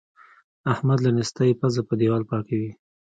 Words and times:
احمد 0.73 0.99
له 1.05 1.09
نېستۍ 1.15 1.51
پزه 1.59 1.81
په 1.87 1.93
دېوال 1.99 2.23
پاکوي. 2.29 2.71